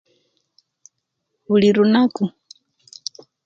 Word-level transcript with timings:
Bulilunaku 1.45 2.25